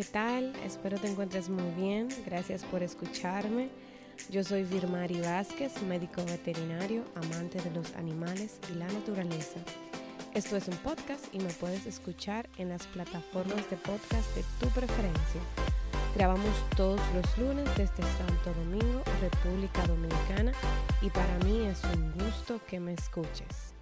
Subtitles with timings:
[0.00, 0.56] ¿qué tal?
[0.64, 2.08] Espero te encuentres muy bien.
[2.24, 3.68] Gracias por escucharme.
[4.30, 9.60] Yo soy Virmari Vázquez, médico veterinario, amante de los animales y la naturaleza.
[10.32, 14.68] Esto es un podcast y me puedes escuchar en las plataformas de podcast de tu
[14.68, 15.40] preferencia.
[16.16, 20.52] Grabamos todos los lunes desde Santo Domingo, República Dominicana,
[21.02, 23.74] y para mí es un gusto que me escuches.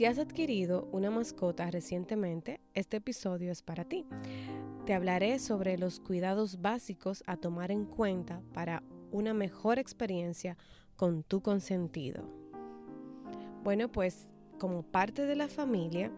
[0.00, 4.06] Si has adquirido una mascota recientemente, este episodio es para ti.
[4.86, 10.56] Te hablaré sobre los cuidados básicos a tomar en cuenta para una mejor experiencia
[10.96, 12.24] con tu consentido.
[13.62, 16.10] Bueno, pues como parte de la familia,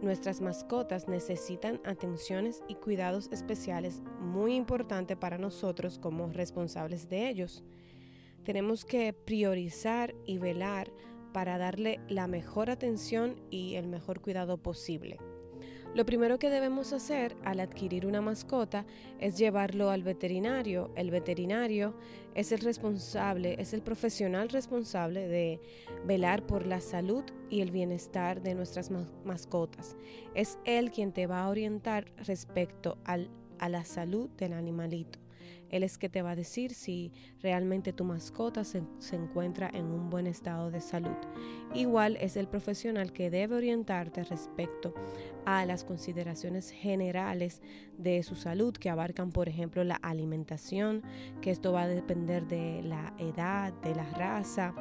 [0.00, 7.64] nuestras mascotas necesitan atenciones y cuidados especiales muy importantes para nosotros como responsables de ellos.
[8.44, 10.92] Tenemos que priorizar y velar
[11.38, 15.18] para darle la mejor atención y el mejor cuidado posible.
[15.94, 18.84] Lo primero que debemos hacer al adquirir una mascota
[19.20, 20.90] es llevarlo al veterinario.
[20.96, 21.94] El veterinario
[22.34, 25.60] es el responsable, es el profesional responsable de
[26.04, 28.90] velar por la salud y el bienestar de nuestras
[29.24, 29.96] mascotas.
[30.34, 35.17] Es él quien te va a orientar respecto a la salud del animalito.
[35.70, 38.82] Él es que te va a decir si realmente tu mascota se,
[39.12, 41.16] encuentra en un buen estado de salud.
[41.74, 44.94] Igual es el profesional que debe orientarte respecto
[45.44, 47.62] a las consideraciones generales
[47.96, 51.02] de su salud que abarcan, por ejemplo, la alimentación,
[51.40, 54.74] que esto va a depender de la edad, de la raza,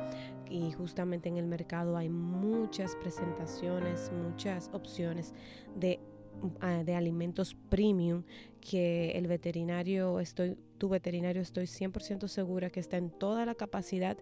[0.49, 5.33] y justamente en el mercado hay muchas presentaciones, muchas opciones
[5.75, 5.99] de
[6.85, 8.23] de alimentos premium
[8.61, 14.17] que el veterinario estoy tu veterinario estoy 100% segura que está en toda la capacidad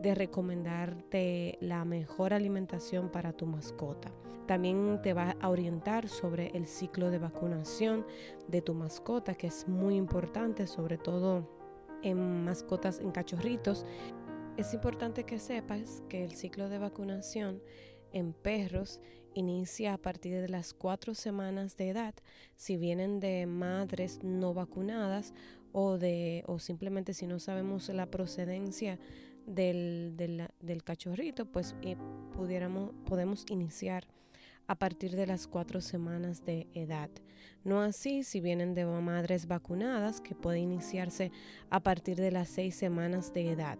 [0.00, 4.12] de recomendarte la mejor alimentación para tu mascota.
[4.46, 8.04] También te va a orientar sobre el ciclo de vacunación
[8.48, 11.48] de tu mascota, que es muy importante, sobre todo
[12.02, 13.86] en mascotas, en cachorritos.
[14.58, 17.62] Es importante que sepas que el ciclo de vacunación
[18.12, 19.00] en perros
[19.34, 22.14] inicia a partir de las cuatro semanas de edad
[22.56, 25.34] si vienen de madres no vacunadas
[25.72, 28.98] o, de, o simplemente si no sabemos la procedencia
[29.46, 31.96] del, del, cachorrito, pues eh,
[32.34, 34.06] pudiéramos, podemos iniciar
[34.66, 37.10] a partir de las cuatro semanas de edad.
[37.64, 41.32] No así si vienen de madres vacunadas, que puede iniciarse
[41.70, 43.78] a partir de las seis semanas de edad.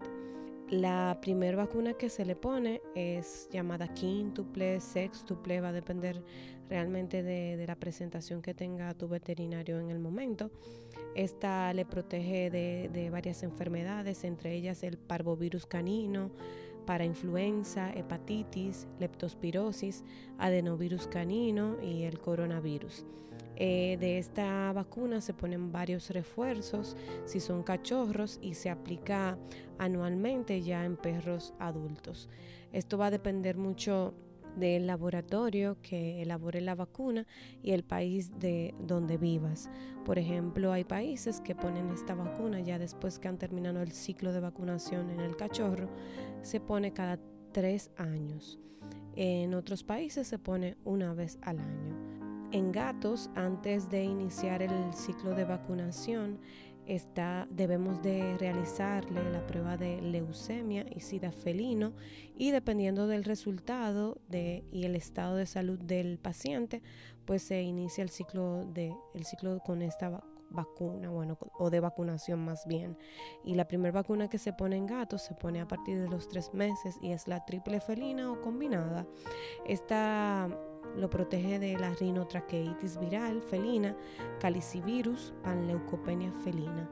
[0.69, 6.23] La primera vacuna que se le pone es llamada quíntuple, sextuple, va a depender
[6.67, 10.49] realmente de, la presentación que tenga tu veterinario en el momento.
[11.13, 16.31] Esta le protege de, de varias enfermedades, entre ellas el parvovirus canino,
[16.87, 20.03] para influenza, hepatitis, leptospirosis,
[20.39, 23.05] adenovirus canino y el coronavirus.
[23.57, 29.37] Eh, de esta vacuna se ponen varios refuerzos si son cachorros y se aplica
[29.77, 32.29] anualmente ya en perros adultos.
[32.71, 34.13] Esto va a depender mucho
[34.55, 37.25] del laboratorio que elabore la vacuna
[37.61, 39.69] y el país de donde vivas.
[40.05, 44.31] Por ejemplo, hay países que ponen esta vacuna ya después que han terminado el ciclo
[44.31, 45.89] de vacunación en el cachorro,
[46.41, 47.19] se pone cada
[47.51, 48.59] tres años.
[49.15, 52.14] En otros países se pone una vez al año.
[52.51, 56.39] En gatos, antes de iniciar el ciclo de vacunación,
[56.85, 61.93] está, debemos de realizarle la prueba de leucemia y sida felino
[62.37, 66.81] y dependiendo del resultado de, y el estado de salud del paciente,
[67.25, 72.43] pues se inicia el ciclo, de, el ciclo con esta vacuna, bueno, o de vacunación
[72.45, 72.97] más bien.
[73.43, 76.27] Y la primera vacuna que se pone en gatos se pone a partir de los
[76.27, 79.05] tres meses y es la triple felina o combinada.
[79.65, 80.49] Esta
[80.97, 83.95] lo protege de la rinotraqueitis viral felina,
[84.39, 86.89] calicivirus, panleucopenia felina.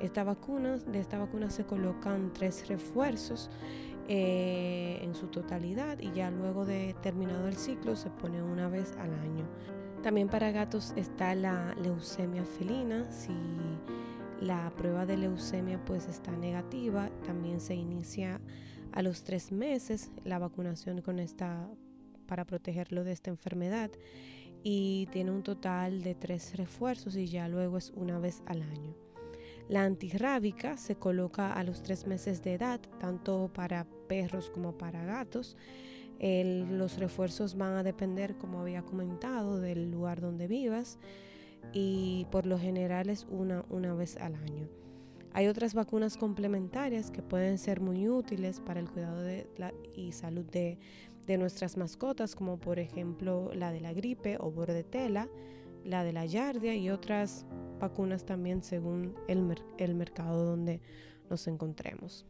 [0.00, 3.50] Esta vacuna, de esta vacuna se colocan tres refuerzos
[4.08, 8.92] eh, en su totalidad y ya luego de terminado el ciclo se pone una vez
[8.98, 9.46] al año.
[10.02, 13.10] También para gatos está la leucemia felina.
[13.10, 13.32] Si
[14.40, 18.40] la prueba de leucemia pues está negativa, también se inicia
[18.92, 21.66] a los tres meses la vacunación con esta
[22.24, 23.90] para protegerlo de esta enfermedad
[24.62, 28.94] y tiene un total de tres refuerzos y ya luego es una vez al año.
[29.68, 35.04] La antirrábica se coloca a los tres meses de edad, tanto para perros como para
[35.04, 35.56] gatos.
[36.20, 40.98] los refuerzos van a depender, como había comentado, del lugar donde vivas
[41.72, 44.68] y por lo general es una, una vez al año.
[45.32, 50.12] Hay otras vacunas complementarias que pueden ser muy útiles para el cuidado de la, y
[50.12, 50.78] salud de,
[51.26, 55.28] de nuestras mascotas, como por ejemplo la de la gripe o bordetela,
[55.84, 57.46] la de la yardia y otras
[57.78, 60.80] vacunas también según el, el mercado donde
[61.28, 62.26] nos encontremos.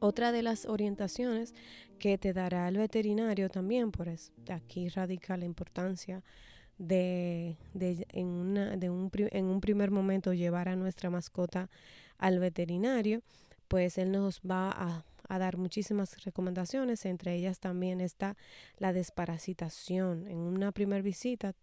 [0.00, 1.54] Otra de las orientaciones
[1.98, 6.22] que te dará el veterinario también, por eso aquí radica la importancia
[6.78, 11.70] de, en, una, de un, en un primer momento llevar a nuestra mascota
[12.18, 13.22] al veterinario,
[13.68, 18.36] pues él nos va a dar muchísimas recomendaciones, entre ellas también está
[18.78, 20.28] la desparasitación.
[20.28, 21.54] En una primera visita,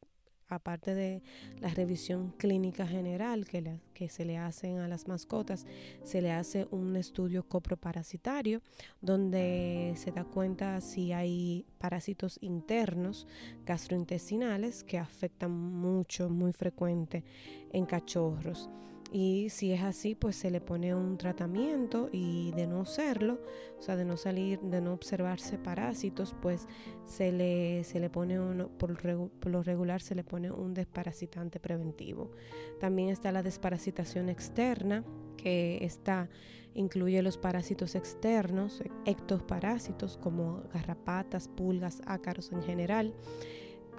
[0.55, 1.21] aparte de
[1.59, 5.65] la revisión clínica general que, que se le hacen a las mascotas,
[6.03, 8.61] se le hace un estudio coproparasitario
[8.99, 13.27] donde se da cuenta si hay parásitos internos
[13.65, 17.23] gastrointestinales que afectan mucho, muy frecuente
[17.71, 18.69] en cachorros.
[19.13, 23.41] Y si es así, pues se le pone un tratamiento y de no serlo,
[23.77, 26.65] o sea, de no salir, de no observarse parásitos, pues
[27.05, 29.03] se le, se le pone uno, por,
[29.49, 32.31] lo regular se le pone un desparasitante preventivo.
[32.79, 35.03] También está la desparasitación externa,
[35.35, 36.29] que está,
[36.73, 43.13] incluye los parásitos externos, ectoparásitos como garrapatas, pulgas, ácaros en general,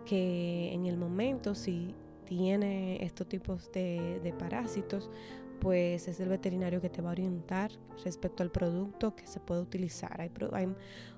[0.06, 1.94] que en el momento si
[2.24, 5.10] tiene estos tipos de, parásitos,
[5.60, 7.70] pues es el veterinario que te va a orientar
[8.04, 10.20] respecto al producto que se puede utilizar.
[10.20, 10.74] Hay, hay,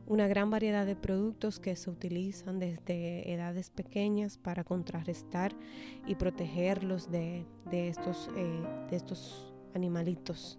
[0.07, 5.55] una gran variedad de productos que se utilizan desde edades pequeñas para contrarrestar
[6.07, 10.59] y protegerlos de, estos, eh, de estos animalitos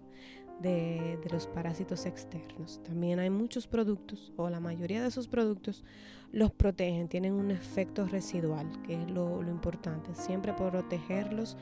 [0.60, 2.80] de, los parásitos externos.
[2.84, 5.84] También hay muchos productos, o la mayoría de esos productos,
[6.32, 11.56] los protegen, tienen un efecto residual, que es lo, importante, siempre protegerlos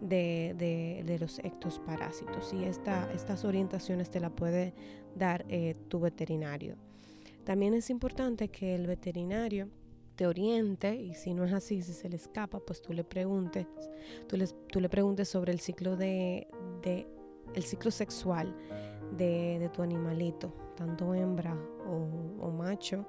[0.00, 0.54] de,
[1.04, 2.52] de, los ectoparásitos.
[2.52, 4.74] Y esta, estas orientaciones te las puede
[5.16, 6.76] dar eh, tu veterinario.
[7.44, 9.68] También es importante que el veterinario
[10.16, 13.66] te oriente y si no es así, si se le escapa, pues tú le preguntes,
[14.28, 14.36] tú,
[14.70, 16.46] tú le preguntes sobre el ciclo de,
[16.82, 17.08] de
[17.54, 18.54] el ciclo sexual
[19.16, 21.56] de, tu animalito, tanto hembra
[21.86, 23.06] o, macho.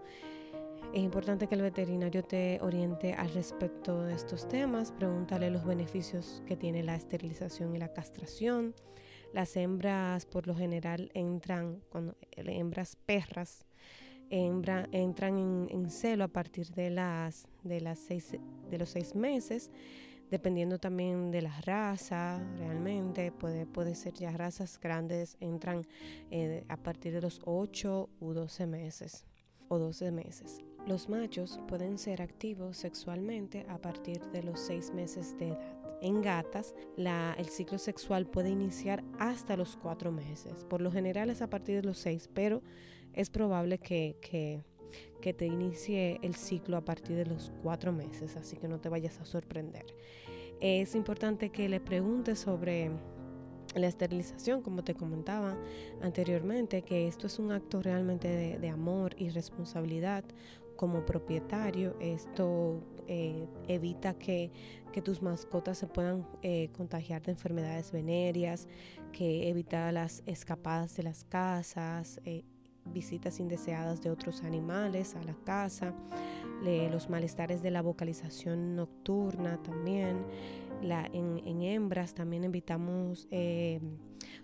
[0.93, 6.41] Es importante que el veterinario te oriente al respecto de estos temas, pregúntale los beneficios
[6.45, 8.73] que tiene la esterilización y la castración.
[9.33, 13.65] Las hembras por lo general entran, cuando hembras perras,
[14.29, 18.35] entran en, en, celo a partir de, las, de, las seis,
[18.69, 19.71] de los seis meses
[20.31, 25.85] dependiendo también de la raza, realmente puede, puede ser ya razas grandes, entran
[26.31, 29.25] eh, a partir de los 8 u 12 meses
[29.67, 30.61] o 12 meses.
[30.87, 35.81] Los machos pueden ser activos sexualmente a partir de los 6 meses de edad.
[36.01, 40.65] En gatas, el ciclo sexual puede iniciar hasta los 4 meses.
[40.65, 42.63] Por lo general es a partir de los 6, pero
[43.13, 44.63] es probable que,
[45.21, 48.89] que te inicie el ciclo a partir de los 4 meses, así que no te
[48.89, 49.85] vayas a sorprender
[50.61, 52.91] es importante que le preguntes sobre
[53.75, 55.57] la esterilización, como te comentaba
[56.01, 58.27] anteriormente, que esto es un acto realmente
[58.59, 60.23] de, amor y responsabilidad
[60.75, 61.95] como propietario.
[61.99, 64.51] Esto eh, evita que,
[65.03, 68.67] tus mascotas se puedan eh, contagiar de enfermedades venéreas,
[69.13, 72.43] que evita las escapadas de las casas, eh,
[72.85, 75.93] visitas indeseadas de otros animales a la casa
[76.91, 80.25] los malestares de la vocalización nocturna también.
[80.81, 83.79] La, en, hembras también evitamos eh,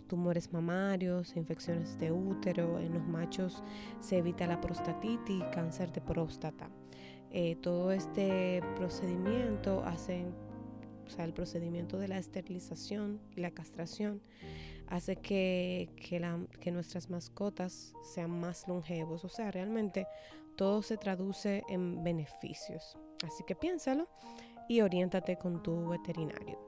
[0.08, 2.80] tumores mamarios, infecciones de útero.
[2.80, 3.64] En los machos
[4.00, 6.70] se evita la prostatitis, cáncer de próstata.
[7.32, 10.26] Eh, todo este procedimiento hace,
[11.06, 14.22] o sea, el procedimiento de la esterilización y la castración
[14.88, 19.24] hace que, que nuestras mascotas sean más longevos.
[19.26, 20.08] O sea, realmente
[20.56, 22.98] todo se traduce en beneficios.
[23.26, 24.08] Así que piénsalo
[24.68, 26.60] y oriéntate con tu veterinario.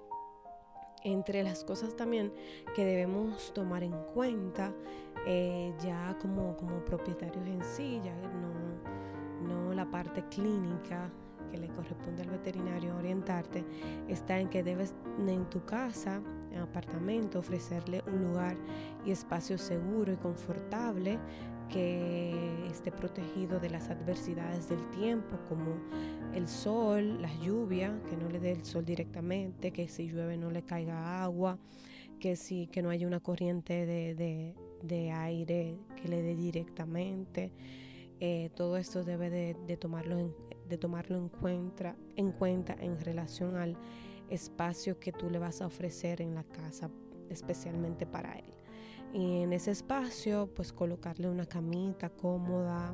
[1.03, 2.33] Entre las cosas también
[2.75, 4.73] que debemos tomar en cuenta,
[5.25, 11.09] eh, ya como, como propietarios en sí, ya no, no la parte clínica
[11.49, 13.65] que le corresponde al veterinario orientarte,
[14.07, 18.57] está en que debes en tu casa, en apartamento, ofrecerle un lugar
[19.05, 21.19] y espacio seguro y confortable
[21.69, 22.33] que
[22.67, 25.75] esté protegido de las adversidades del tiempo, como
[26.33, 30.49] el sol, la lluvia, que no le dé el sol directamente, que si llueve no
[30.49, 31.59] le caiga agua,
[32.19, 37.51] que, si, que no haya una corriente de, aire que le dé directamente.
[38.19, 40.33] Eh, todo esto debe de, tomarlo, en,
[40.67, 43.77] de tomarlo en, cuenta, en cuenta en relación al
[44.29, 46.89] espacio que tú le vas a ofrecer en la casa,
[47.29, 48.53] especialmente para él
[49.13, 52.93] y en ese espacio pues colocarle una camita cómoda,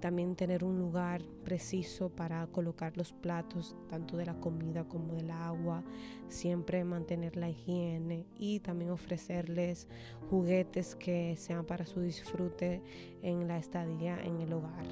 [0.00, 5.30] también tener un lugar preciso para colocar los platos, tanto de la comida como del
[5.30, 5.82] agua,
[6.28, 9.88] siempre mantener la higiene y también ofrecerles
[10.28, 12.82] juguetes que sean para su disfrute
[13.22, 14.86] en la estadía en el hogar.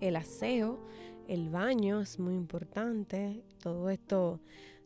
[0.00, 0.80] El aseo,
[1.28, 4.40] el baño es muy importante, todo esto,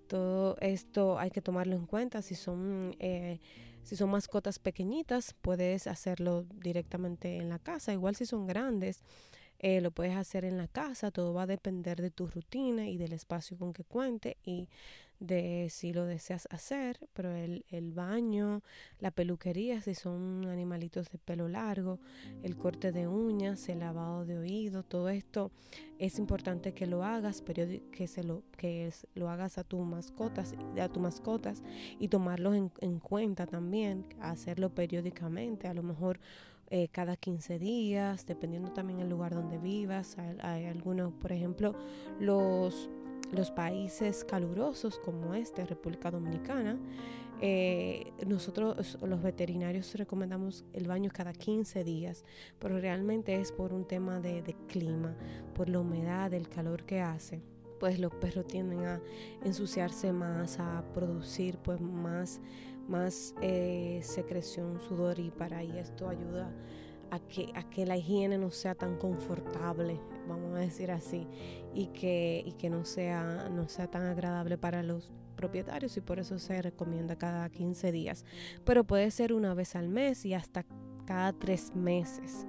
[0.06, 2.94] todo esto hay que tomarlo en cuenta si son...
[3.00, 3.40] Eh,
[3.82, 7.92] si son mascotas pequeñitas, puedes hacerlo directamente en la casa.
[7.92, 9.04] Igual si son grandes,
[9.58, 11.10] eh, lo puedes hacer en la casa.
[11.10, 14.68] Todo va a depender de tu rutina y del espacio con que cuente y
[15.20, 18.62] de si lo deseas hacer, pero el, el, baño,
[18.98, 21.98] la peluquería, si son animalitos de pelo largo,
[22.42, 25.50] el corte de uñas, el lavado de oídos, todo esto
[25.98, 30.88] es importante que lo hagas, que se lo, que lo hagas a tus mascotas, a
[30.88, 31.62] tus mascotas
[31.98, 36.20] y tomarlo en, en cuenta también, hacerlo periódicamente, a lo mejor
[36.70, 40.16] eh, cada 15 días, dependiendo también el lugar donde vivas.
[40.40, 41.74] hay algunos, por ejemplo,
[42.20, 42.88] los
[43.32, 46.78] los países calurosos como este, República Dominicana,
[47.40, 52.24] eh, nosotros los veterinarios recomendamos el baño cada 15 días,
[52.58, 55.14] pero realmente es por un tema de, clima,
[55.54, 57.42] por la humedad, el calor que hace
[57.78, 59.02] pues los perros tienden a
[59.44, 62.40] ensuciarse más, a producir pues más,
[62.88, 65.32] más eh, secreción sudor y
[65.78, 66.50] esto ayuda
[67.10, 71.26] a que, a que la higiene no sea tan confortable, vamos a decir así,
[71.74, 76.18] y que, y que no, sea, no sea tan agradable para los propietarios y por
[76.18, 78.24] eso se recomienda cada 15 días.
[78.64, 80.64] Pero puede ser una vez al mes y hasta
[81.04, 82.46] cada tres meses.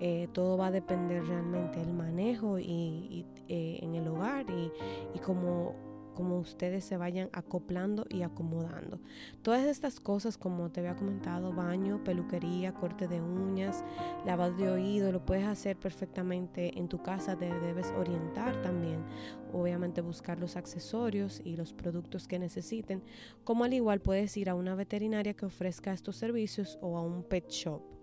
[0.00, 4.70] Eh, todo va a depender realmente del manejo y, eh, en el hogar y,
[5.12, 5.74] y cómo
[6.18, 8.98] como ustedes se vayan acoplando y acomodando.
[9.42, 13.84] Todas estas cosas, como te había comentado, baño, peluquería, corte de uñas,
[14.26, 19.04] lavado de oído, lo puedes hacer perfectamente en tu casa, te debes orientar también,
[19.52, 23.04] obviamente buscar los accesorios y los productos que necesiten,
[23.44, 27.22] como al igual puedes ir a una veterinaria que ofrezca estos servicios o a un
[27.22, 27.97] pet shop.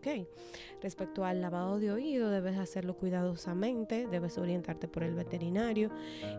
[0.81, 5.89] Respecto al lavado de oído, debes hacerlo cuidadosamente, debes orientarte por el veterinario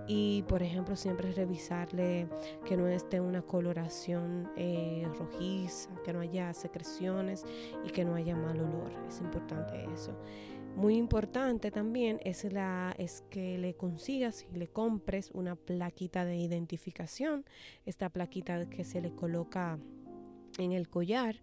[0.07, 2.29] y, por ejemplo, siempre revisarle
[2.65, 7.45] que no esté una coloración eh, rojiza, que no haya secreciones
[7.85, 8.93] y que no haya mal olor.
[9.09, 10.17] Es importante eso.
[10.77, 16.37] Muy importante también es, la, es que le consigas y le compres una plaquita de
[16.37, 17.47] identificación.
[17.87, 19.79] Esta plaquita que se le coloca
[20.59, 21.37] en el collar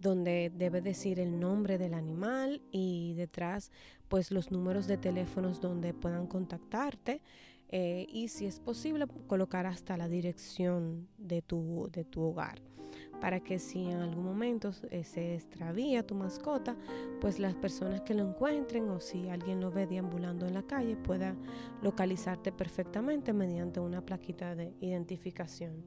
[0.00, 3.70] donde debe decir el nombre del animal y detrás
[4.08, 7.20] pues los números de teléfonos donde puedan contactarte
[7.70, 12.62] eh, y si es posible colocar hasta la dirección de tu, de tu hogar
[13.20, 16.76] para que si en algún momento se extravía tu mascota,
[17.20, 20.96] pues las personas que lo encuentren o si alguien lo ve deambulando en la calle
[20.96, 21.34] pueda
[21.82, 25.84] localizarte perfectamente mediante una plaquita de identificación.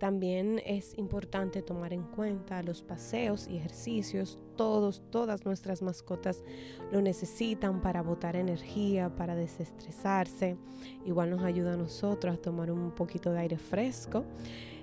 [0.00, 4.38] También es importante tomar en cuenta los paseos y ejercicios.
[4.56, 6.42] Todos, todas nuestras mascotas
[6.90, 10.56] lo necesitan para botar energía, para desestresarse.
[11.04, 14.24] Igual nos ayuda a nosotros a tomar un poquito de aire fresco.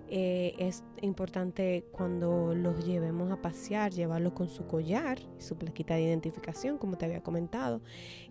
[0.10, 6.04] Eh, es importante cuando los llevemos a pasear, llevarlo con su collar su plaquita de
[6.04, 7.82] identificación, como te había comentado,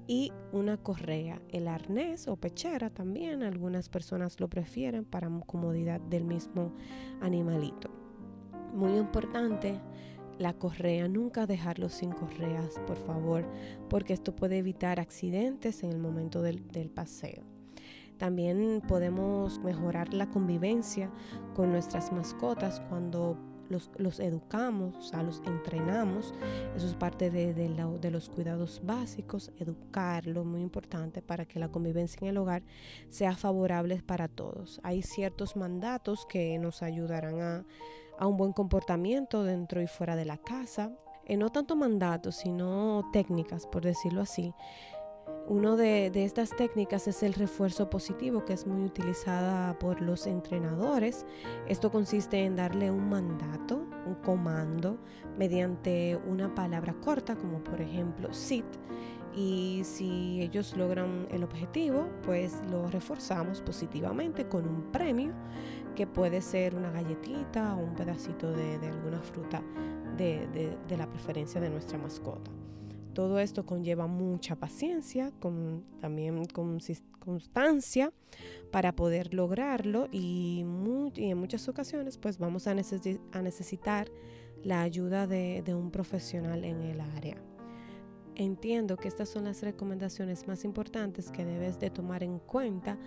[0.07, 1.43] y una correa.
[1.51, 6.73] El arnés o pechera también, algunas personas lo prefieren para comodidad del mismo
[7.21, 7.91] animalito.
[8.75, 9.81] Muy importante
[10.39, 13.45] la correa, nunca dejarlo sin correas, por favor,
[13.89, 17.56] porque esto puede evitar accidentes en el momento del paseo.
[18.19, 21.11] También podemos mejorar la convivencia
[21.55, 23.37] con nuestras mascotas cuando
[23.69, 26.35] los, educamos, o sea, los entrenamos.
[26.75, 32.19] Eso es parte de, de, los cuidados básicos, educarlo, muy importante para que la convivencia
[32.23, 32.63] en el hogar
[33.09, 34.81] sea favorable para todos.
[34.83, 37.65] Hay ciertos mandatos que nos ayudarán a,
[38.19, 40.93] a un buen comportamiento dentro y fuera de la casa.
[41.29, 44.55] Eh, no tanto mandatos, sino técnicas, por decirlo así,
[45.49, 51.25] una de, estas técnicas es el refuerzo positivo, que es muy utilizada por los entrenadores.
[51.69, 54.99] Esto consiste en darle un mandato, un comando,
[55.39, 58.65] mediante una palabra corta, como por ejemplo sit.
[59.37, 65.33] Y si ellos logran el objetivo, pues lo reforzamos positivamente con un premio,
[65.95, 69.63] que puede ser una galletita o un pedacito de, alguna fruta
[70.17, 72.51] de la preferencia de nuestra mascota.
[73.17, 76.79] Todo esto conlleva mucha paciencia, con, también con
[77.19, 78.13] constancia
[78.71, 84.11] para poder lograrlo y, en muchas ocasiones pues vamos a, necesitar
[84.63, 87.39] la ayuda de, un profesional en el área.
[88.35, 92.99] entiendo que estas son las recomendaciones más importantes que debes de tomar en cuenta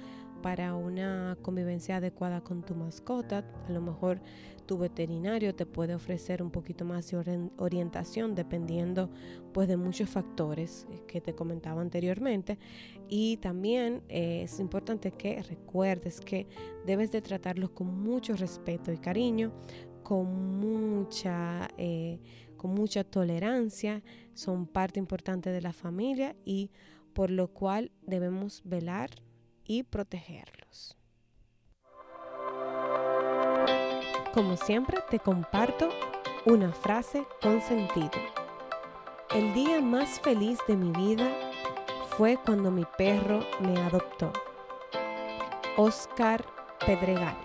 [0.42, 3.44] para una convivencia adecuada con tu mascota.
[3.68, 4.22] A lo mejor
[4.66, 9.10] tu veterinario te puede ofrecer un poquito más de orientación dependiendo
[9.54, 12.60] pues de muchos factores que te comentaba anteriormente.
[13.08, 16.48] Y también eh, es importante que recuerdes que
[16.86, 19.52] debes de tratarlos con mucho respeto y cariño,
[20.04, 21.68] con mucha...
[21.78, 22.20] Eh,
[22.60, 24.04] con mucha tolerancia,
[24.34, 26.72] son parte importante de la familia y
[27.14, 29.10] por lo cual debemos velar
[29.70, 30.98] y protegerlos.
[34.34, 35.90] Como siempre, te comparto
[36.46, 38.10] una frase con sentido.
[39.30, 41.30] El día más feliz de mi vida
[42.18, 44.34] fue cuando mi perro me adoptó.
[45.78, 46.44] Oscar
[46.84, 47.38] Pedregal.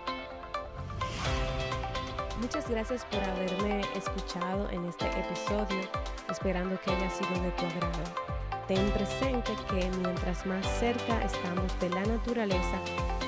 [2.41, 5.87] Muchas gracias por haberme escuchado en este episodio,
[6.27, 8.44] esperando que haya sido de tu agrado.
[8.67, 12.81] Ten presente que mientras más cerca estamos de la naturaleza,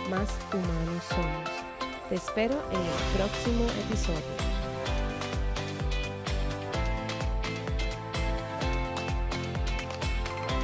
[0.09, 1.49] más humanos somos.
[2.09, 4.66] Te espero en el próximo episodio.